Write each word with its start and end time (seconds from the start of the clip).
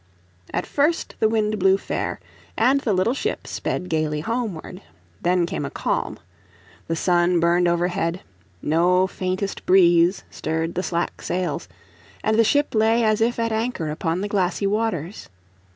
At 0.51 0.65
first 0.65 1.13
the 1.19 1.29
wind 1.29 1.59
blew 1.59 1.77
fair, 1.77 2.19
and 2.57 2.81
the 2.81 2.91
little 2.91 3.13
ship 3.13 3.45
sped 3.45 3.87
gaily 3.87 4.21
homeward. 4.21 4.81
Then 5.21 5.45
came 5.45 5.63
a 5.63 5.69
calm. 5.69 6.17
The 6.87 6.95
sun 6.95 7.39
burned 7.39 7.67
overhead, 7.67 8.21
no 8.63 9.05
faintest 9.05 9.63
breeze 9.67 10.23
stirred 10.31 10.73
the 10.73 10.81
slack 10.81 11.21
sails, 11.21 11.67
and 12.23 12.35
the 12.39 12.43
ship 12.43 12.73
lay 12.73 13.03
as 13.03 13.21
if 13.21 13.37
at 13.37 13.51
anchor 13.51 13.91
upon 13.91 14.21
the 14.21 14.27
glassy 14.27 14.65
waters. 14.65 15.29